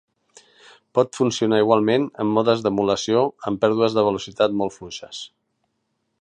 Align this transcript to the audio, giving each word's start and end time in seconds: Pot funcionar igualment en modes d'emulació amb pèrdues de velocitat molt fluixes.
Pot 0.99 1.11
funcionar 1.19 1.59
igualment 1.63 2.07
en 2.23 2.31
modes 2.37 2.63
d'emulació 2.69 3.21
amb 3.51 3.63
pèrdues 3.67 3.99
de 3.99 4.07
velocitat 4.09 4.57
molt 4.63 4.79
fluixes. 4.79 5.23